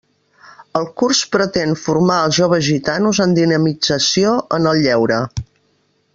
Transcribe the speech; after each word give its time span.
El 0.79 0.87
curs 1.01 1.19
pretén 1.35 1.75
formar 1.81 2.15
els 2.29 2.39
joves 2.39 2.65
gitanos 2.69 3.21
en 3.27 3.37
dinamització 3.41 4.33
en 4.61 4.71
el 4.73 4.83
lleure. 4.89 5.21